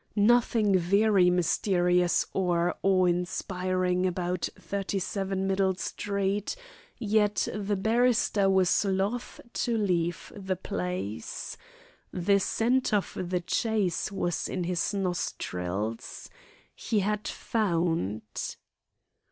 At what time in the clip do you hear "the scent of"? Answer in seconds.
12.11-13.15